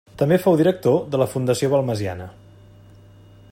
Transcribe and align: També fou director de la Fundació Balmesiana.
També 0.19 0.37
fou 0.45 0.55
director 0.61 0.97
de 1.15 1.19
la 1.23 1.27
Fundació 1.35 1.71
Balmesiana. 1.75 2.29